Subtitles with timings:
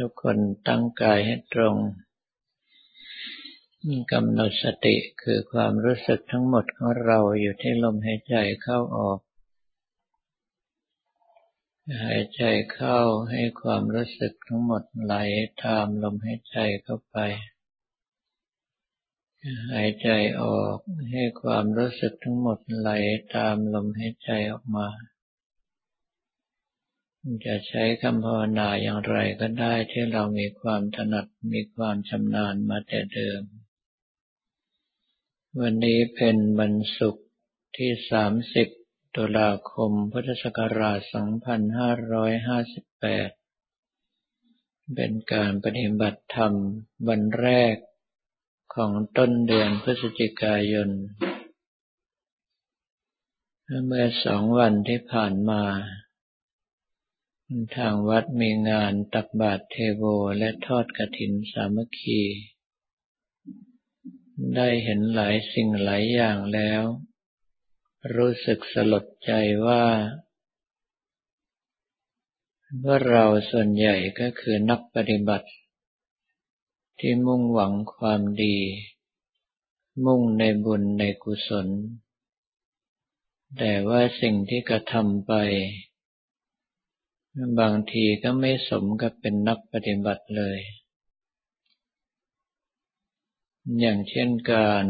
[0.00, 0.36] ทุกคน
[0.68, 1.76] ตั้งกายให้ตรง
[4.12, 9.18] กำหนดสติคือความรู้สึกทั้งหมดของเราอยู่ที่ลมหายใจเข้าออก
[12.04, 12.42] หายใจ
[12.72, 12.98] เข้า
[13.30, 15.14] ให้ความรู้สึกทั้งหมดไหล
[15.64, 17.16] ตามลมหายใจเข้าไป
[19.72, 20.08] หายใจ
[20.42, 20.78] ออก
[21.12, 22.90] ให้ความรู้สึกทั้งหมดไหล
[23.34, 24.88] ตามลมหายใจออกมา
[27.46, 33.42] จะใช้คำภาวนาอย่างไรก็ได้ที่เรามีความถนัดมีความชำนาญมาแต่เดิม
[35.60, 37.26] วันนี้เป็นวันศุกร์
[37.76, 37.90] ที่
[38.54, 41.12] 30 ตุลาคม พุทธศักราช 2558
[44.94, 46.52] เป็นการปฏิบัติธรรม
[47.08, 47.76] วันแรก
[48.74, 50.88] ของต้นเดือนพฤศจิกายน
[53.86, 55.62] เมื่อสองวันที่ผ่านมา
[57.76, 60.02] ทางวัดมีงานตักบาตรเทโว
[60.38, 62.22] และทอดกระถินสามัคคี
[64.54, 66.82] ได้เห็นหลายสิ่งหลายอย่างแล้ว
[68.14, 69.32] รู้สึกสลดใจ
[69.66, 69.84] ว่า
[72.84, 75.48] ว่าเราส่วนใหญ่ก็คือนักปฏิบัติ
[77.00, 78.58] ที่มุ่งหวังความดี
[80.04, 81.68] มุ่งในบุญในกุศล
[83.58, 85.34] แต่ว่าสิ่งที่กระทำไป
[87.60, 90.58] บางทีก็ไม่สมกับเป็นนักปฏิบัติเลย
[93.80, 94.84] อย่างเช่นการ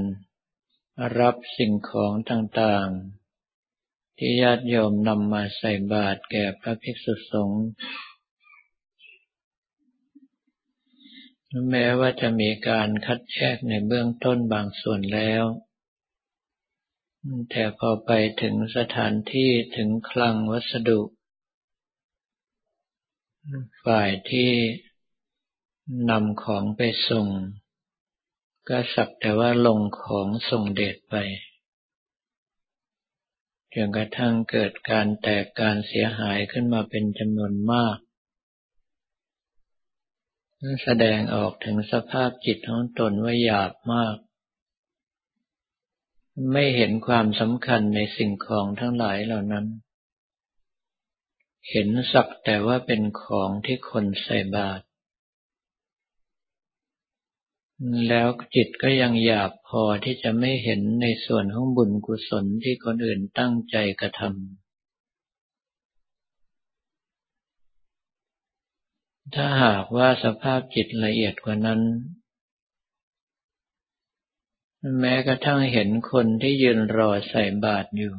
[1.19, 7.64] รับสิ่งของต่างๆ ที่ญาติโยมนำมาใส่บาตรแก่พระภิกษุสงฆ์
[11.70, 15.44] แม้ว่าจะมีการคัดแยกในเบื้องต้นบางส่วนแล้ว
[17.50, 18.10] แต่พอไป
[18.42, 21.00] ถึงสถานที่ถึงคลังวัสดุ
[23.84, 24.50] ฝ่ายที่
[26.10, 27.28] นำของไปส่ง
[28.68, 31.14] ก็สักแต่ว่าลงของส่งเดชไป
[33.75, 37.97] จนกระทั่งเกิดการแตกการเสียหายขึ้นมาเป็นจำนวนมาก
[40.82, 44.16] แสดงออกถึงสภาพจิตของตนว่าหยาบมาก
[46.53, 49.66] ไม่เห็นความสำคัญในสิ่งของทั้งหลายเหล่านั้น
[51.70, 54.84] เห็นสักแต่ว่าเป็นของที่คนใส่บาตร
[58.08, 64.32] แล้วจิตก็ยังหยาบพอที่จะไม่เห็นในส่วนของบุญกุศลที่คนอื่นตั้งใจกระทำ
[69.34, 71.80] ถ้าหากว่าสภาพจิตละเอียดกว่านั้น
[74.98, 78.14] แม้กระทั่งเห็นคนที่ยืนรอใส่บาตรอยู่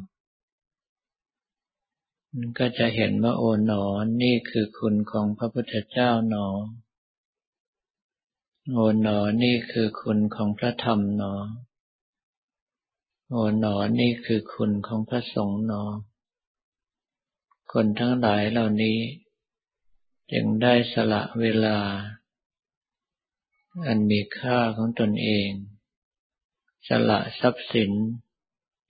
[2.58, 3.84] ก็จะเห็นว่าโอ๋หนอ
[4.22, 6.46] นี่คือคุณของพระพุทธเจ้าหนอ
[8.70, 11.34] โอ๋หนอ นี่คือคุณของพระธรรมหนอ
[13.30, 15.82] โอ๋หนอ นี่คือคุณของพระสงฆ์หนอ
[17.72, 18.98] คนทั้งหลายเหล่านี้
[20.32, 21.78] จึงได้สละเวลา
[23.86, 25.48] อันมีค่าของตนเอง
[26.88, 27.92] สละทรัพย์สิน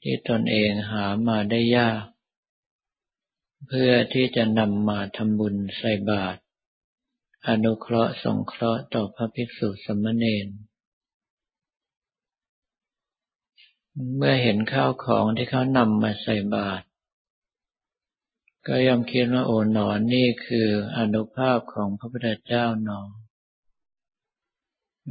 [0.03, 2.05] ที่ตนเองหามาได้ยาก
[3.67, 6.41] เพื่อที่จะนำมาทำบุญใส่บาตร
[7.49, 10.49] อนุเคราะห์สงเคราะห์ต่อพระภิกษุสมณเณร
[14.17, 16.85] เมื่อเห็นข้าวของที่เขานำมาใส่บาตร
[18.67, 23.01] ก็ยอมคิดว่าโอ๋หนอนนี่คืออนุภาพของพระพุทธเจ้าหนอ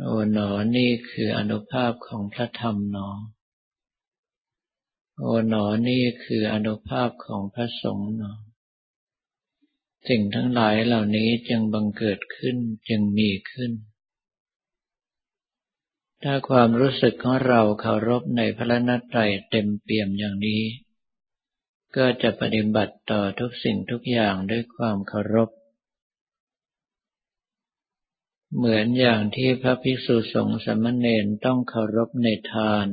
[0.03, 3.09] โอ๋หนอนี่คืออนุภาพของพระธรรมหนอ
[5.21, 8.33] โอหนอนี่คืออนุภาพของพระสงฆ์หนอ
[10.07, 12.57] สิ่งทั้งหลายเหล่านี้จึงบังเกิดขึ้น
[12.87, 13.71] จึงมีขึ้น
[16.23, 19.19] ถ้าความรู้สึกของเราเคารพในพระนัตไตร
[19.49, 20.63] เต็มเปี่ยมอย่างนี้
[21.95, 25.49] ก็จะปฏิบัติต่อทุกสิ่งทุกอย่างด้วยความเคารพ
[28.55, 32.87] เหมือนอย่างที่พระภิกษุสงฆ์สมณเณรต้องเคารพในทาน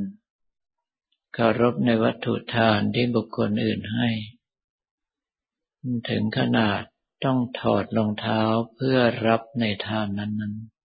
[1.38, 4.08] เคารพในวัตถุทานที่บุคคลอื่นให้
[6.10, 6.82] ถึงขนาด
[7.24, 8.42] ต้องถอดรองเท้า
[8.74, 10.76] เพื่อรับในทานนั้นๆ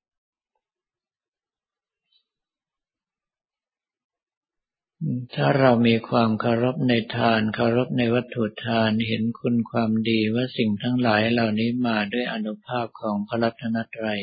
[5.34, 14.22] ถ้าเรามีความเคารพในทานเคารพในวัตถุทานเห็นคุณความดีว่าสิ่งทั้งหลายเหล่านี้มาด้วยอนุภาพของพระรัตนตรัย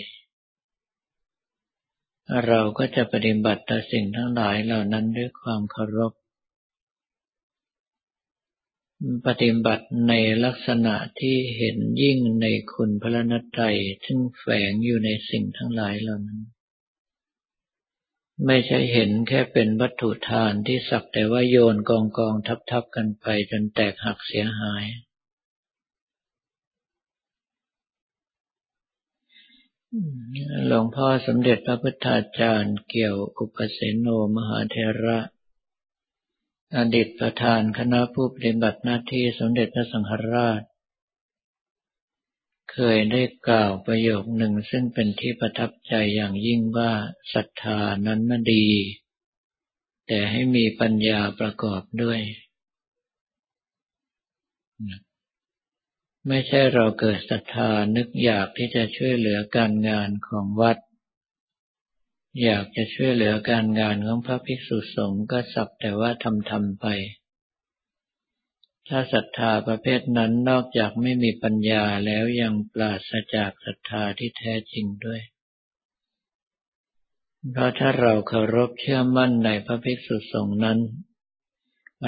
[2.46, 6.12] เราก็จะปฏิบัติต่อสิ่งทั้งหลายเหล่านั้นด้วยความเคารพ
[9.26, 10.12] ปฏิบัติใน
[10.44, 13.64] ลักษณะที่เห็นยิ่งในคุณพระนัตไตร
[14.04, 16.40] ซึ่งแฝงอยู่ในสิ่งทั้งหลายเหล่านั้น
[18.46, 24.84] ไม่ใช่เห็นแค่เป็นวัตถุทานที่สักแต่ว่าโยนกองกองทับทับกันไปจนแตกหักเสียหาย
[30.66, 34.06] หลวงพ่อสมเด็จพระพุทธาจารย์เกี่ยวอุปเสโน
[34.36, 35.18] มหาเทระ
[36.76, 40.62] อดีตประธานคณะผู้ปฏิบัติหน้าที่สมเด็จพระสังฆราช
[42.72, 46.92] เคยได้กล่าวประโยคหนึ่งซึ่งเป็นที่ประทับใจอย่างยิ่งว่า
[47.34, 48.66] ศรัทธานั้นน่ดี
[50.06, 52.20] แต่ให้มีปัญญาประกอบด้วย
[56.28, 60.76] ไม่ใช่เราเกิดศรัทธานึกอยากที่จะช่วยเหลือการงานของวัด
[62.42, 66.86] อยากจะช่วยเหลือการงานของพระภิกษุสงฆ์ก็สักแต่ว่าทำทำไป
[68.88, 75.20] ถ้าศรัทธาประเภทนั้นนอกจากไม่มีปัญญาแล้วยังปราศจากศรัทธาที่แท้จริงด้วย
[77.52, 80.78] เพราะถ้าเราเคารพเชื่อมั่นในพระภิกษุสงฆ์นั้น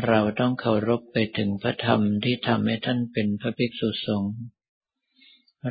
[0.07, 4.35] เราต้องเคารพไปถึงพระธรรมที่ทำให้ท่านเป็นพระภิกษุสงฆ์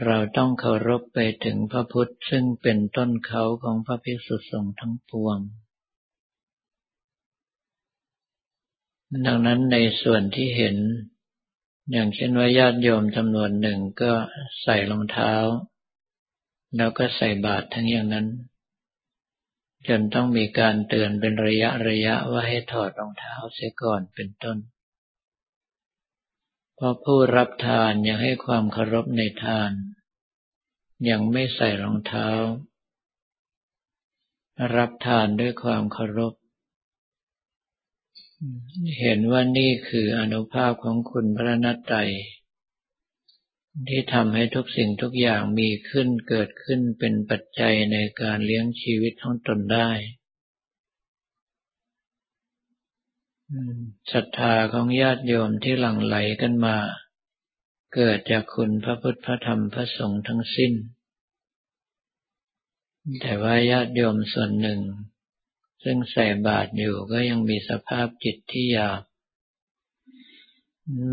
[0.05, 5.37] เราต้องเคารพไปถึงพระพุทธซึ่งเป็นต้นเขาของพระภิกษุสงฆ์ทั้งปวง
[9.25, 10.77] ดังนั้นในส่วนที่เห็น
[11.91, 14.11] อย่างเช่นว่าญาติโยมจำนวนหนึ่งก็
[14.61, 15.33] ใส่รองเท้า
[16.77, 18.27] แล้วก็ใส่บาตรทั้งอย่างนั้น
[19.87, 24.57] จนต้องมีการเตือนเป็นระยะระยะว่าให้ถอดรองเท้าเสียก่อนเป็นต้น
[26.81, 29.71] เพราะผู้รับทานยังให้ความเคารพในทาน
[31.09, 32.29] ยังไม่ใส่รองเท้า
[34.75, 36.33] รับทานด้วยความเคารพ
[38.99, 41.95] เห็นว่านี่คืออนุภาพของคุณพระนัตไต
[43.89, 49.89] ที่ทำให้ทุกสิ่งทุกอย่างมีขึ้นเกิดขึ้นเป็นปัจจัยในการเลี้ยงชีวิตของตนได้
[54.13, 56.77] ศรัทธาของญาติโยมที่หลั่งไหลกันมา
[57.95, 60.73] เกิดจากคุณพระพุทธพระธรรมพระสงฆ์ทั้งสิ้น
[63.21, 64.81] แต่ว่าญาติโยมส่วนหนึ่ง
[65.83, 69.01] ซึ่งใส่บาตรอยู่ก็ยังมีสภาพจิตที่หยาบ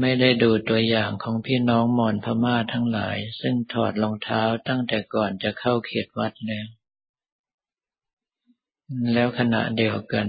[0.01, 6.67] ไม่ได้ดูตัวอย่างของพี่น้องมอญพม่าทั้งหลาย ซึ่งถอดรองเท้าตั้งแต่ก่อนจะเข้าเขตวัดแล้ว
[9.13, 10.29] แล้วขณะเดียวกัน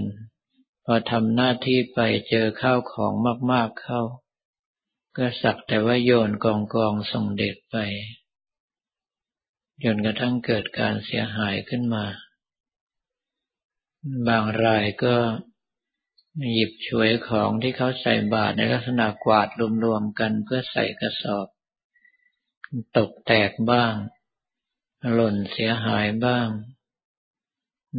[0.90, 3.12] พอทำหน้าที่ไปเจอข้าวของ
[3.52, 4.02] มาก ๆเข้า
[5.16, 7.76] ก็สักแต่ว่าโยนกองกองส่งเด็กไป
[9.84, 12.04] จนกระทั่งเกิดการเสียหายขึ้นมา
[14.28, 15.16] บางรายก็
[16.52, 19.48] หยิบฉวยของที่เขาใส่บาตรในลักษณะกวาด
[19.84, 21.46] รวมๆกันเพื่อใส่กระสอบ
[22.96, 23.94] ตกแตกบ้าง
[25.14, 26.48] หล่นเสียหายบ้าง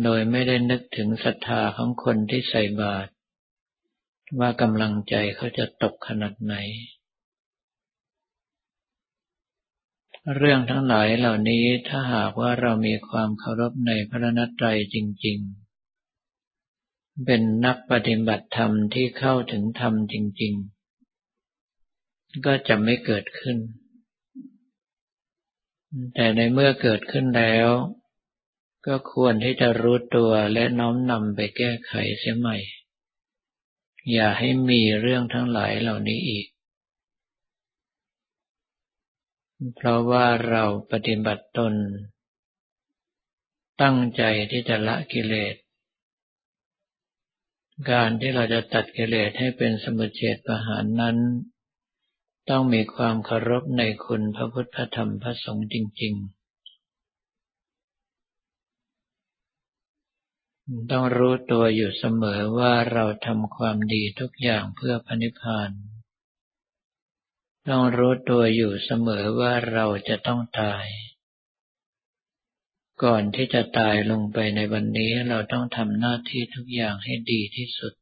[0.04, 3.12] โดยไม่ได้นึกถึงศรัทธาของคนที่ใส่บาตร
[4.40, 6.56] ว่ากำลังใจเขาจะตกขนาดไหน
[10.36, 15.38] เรื่องทั้งหลายเหล่านี้ถ้าหากว่าเรามีความเคารพในพระนัตไตรจริง
[16.32, 20.54] ๆ เป็นนักปฏิบัติธรรมที่เข้าถึงธรรมจริง
[21.50, 23.58] ๆ ก็จะไม่เกิดขึ้น
[26.16, 27.70] แต่ในเมื่อเกิดขึ้นแล้ว
[28.90, 32.58] ก็ควรที่จะรู้ตัวและน้อมนำไปแก้ไขเสียใหม่
[34.12, 36.48] อย่าให้มีเรื่องทั้งหลายเหล่านี้อีก
[39.76, 41.74] เพราะว่าเราปฏิบัติตน
[43.82, 45.56] ตั้งใจที่จะละกิเลส
[47.92, 51.18] การที่เราจะตัดกิเลสให้เป็นสมุทเฉดประหารนั้น
[52.50, 56.39] ต้องมีความเคารพในคุณพระพุทธธรรมพระสงฆ์จริง ๆ
[60.92, 65.72] ต้องรู้ตัวอยู่เสมอว่าเราทำความดีทุกอย่างเพื่อพระนิพพาน
[67.70, 70.86] ต้องรู้ตัวอยู่เสมอว่าเราจะต้องตาย
[73.04, 77.94] ก่อนที่จะตายลงไปในวันนี้เราต้องทำหน้าที่ทุกอย่างให้ดีที่สุด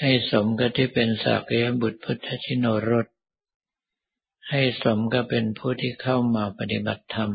[0.00, 3.06] ให้สมกับที่เป็นสักยบุตรพุทธชินรส
[4.50, 7.30] ให้สมกับเป็นผู้ที่เข้ามาปฏิบัติธรรม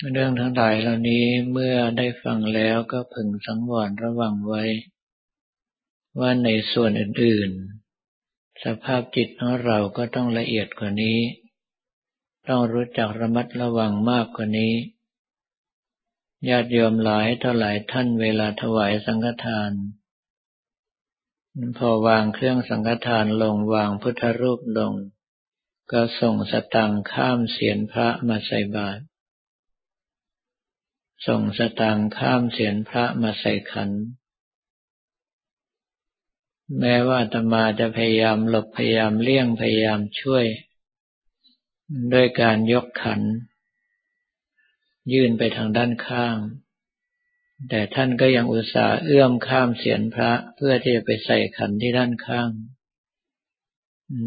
[0.00, 4.64] เรื่องทั้งหลายเหล่านี้เมื่อได้ฟังแล้วก็พึงสังวรระวังไว้
[6.20, 11.18] ว่าในส่วนอื่นๆ สภาพจิตของเราก็ต้องละเอียดกว่านี้
[12.48, 14.74] ต้องรู้จักระมัดระวังมากกว่านี้
[16.48, 19.72] ญาติโยมหลายเท่าหลายท่านเวลาถวายสังฆทาน
[21.78, 24.92] พอวางเครื่องสังฆทานลงวางพุทธรูปลง
[25.92, 29.02] ก็ส่งสตังข้ามเสียนพระมาใส่บาตร
[31.26, 33.90] ส่งสตังข้ามเสียนพระมาใส่ขัน
[36.78, 40.44] แม้ว่าตมาจะพยายามหลบพยายามเลี่ยงพยายามช่วย
[42.12, 43.20] ด้วยการยกขัน
[45.12, 46.36] ยื่นไปทางด้านข้าง
[47.68, 52.50] แต่ท่านก็ยังอุตส่าห์เอื้อมข้ามเสียนพระเพื่อที่จะไปใส่ขันที่ด้านข้าง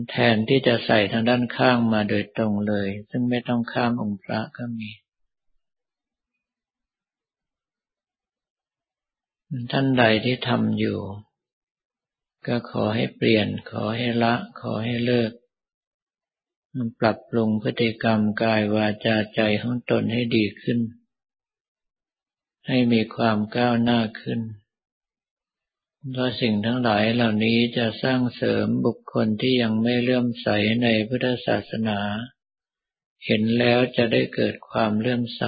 [0.10, 4.90] แทนที่จะใส่ทางด้านข้างมาโดยตรงเลย ซึ่งไม่ต้องข้ามองค์พระก็มี
[9.72, 11.00] ท่านใดที่ทำอยู่
[12.48, 15.32] ก็ขอให้เปลี่ยน ขอให้ละ ขอให้เลิก
[17.00, 20.80] ปรับปรุงพฤติกรรมกายวาจาใจของตนให้ดีขึ้น
[22.68, 24.42] ให้มีความก้าวหน้าขึ้น
[26.12, 30.48] เพราะสิ่งทั้งหลายเหล่านี้จะสร้างเสริมบุคคลที่ยังไม่เลื่อมใส
[30.84, 32.00] ในพุทธศาสนา
[33.26, 35.44] เห็นแล้วจะได้เกิดความเลื่อมใส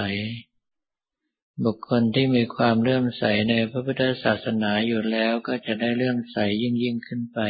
[1.62, 7.40] บุคคลที่มีความเลื่อมใสในพระพุทธศาสนาอยู่แล้วก็จะได้เลื่อมใสยิ่งยิ่งขึ้นไป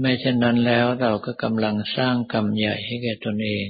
[0.00, 3.68] ไม่เช่นนั้นแล้วเราก็กำลังสร้างกรรมใหญ่ให้แก่ตนเอง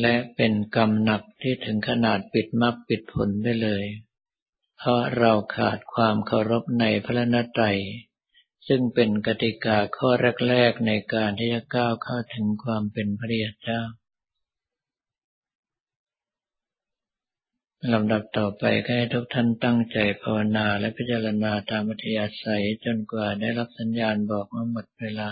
[0.00, 3.84] และเป็นกรรมหนักที่ถึงขนาดปิดมรรคปิดผลไปเลย
[4.78, 7.78] เพราะเราขาดความเคารพในพระนตรัย
[8.68, 10.08] ซึ่งเป็นกติกาข้อ
[10.48, 13.82] แรกๆในการที่จะก้าวเข้าถึงความเป็นพระเยเจ้า
[17.92, 25.30] ลำดับต่อไปก็ให้ทุกท่านตั้งใจภาวนาและพิจารณาตามอัธยาศัยจนกว่าได้รับสัญญาณบอกว่าหมดเวลา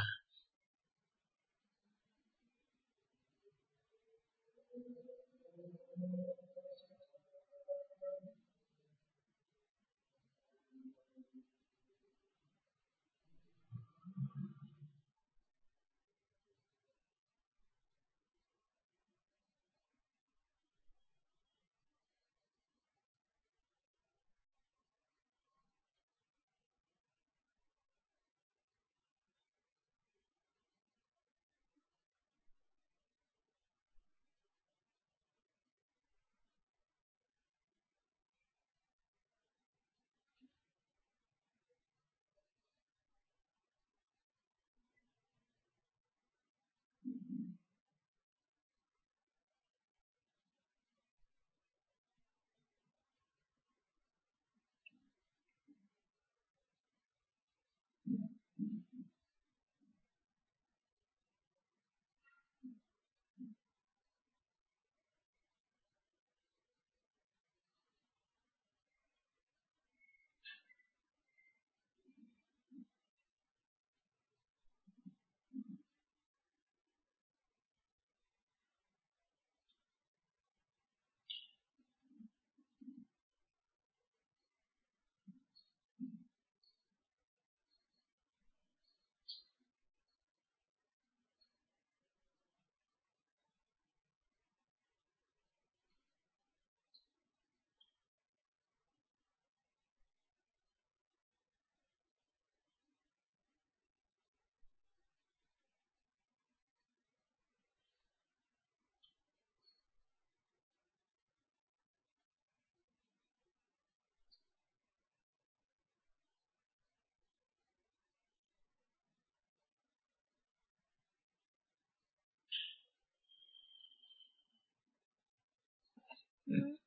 [126.51, 126.78] Mm-hmm.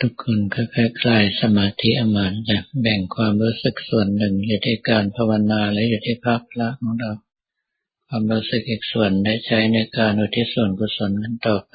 [0.00, 7.12] ทุกคนค่อยๆคลายสมาธิอมาจะแบ่งความรู้สึกส่วนหนึ่งอยู่ที่การภาวนาและอยู่ที่ภาพละของเรา
[8.08, 11.74] ความรู้สึกอีกส่วนได้ใช้ในการอุทิศส่วนกุศลนั้นต่อไป